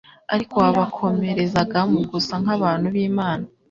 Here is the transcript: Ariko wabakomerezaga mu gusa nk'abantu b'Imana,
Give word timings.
Ariko 0.33 0.55
wabakomerezaga 0.63 1.79
mu 1.91 1.99
gusa 2.11 2.33
nk'abantu 2.41 2.85
b'Imana, 2.93 3.45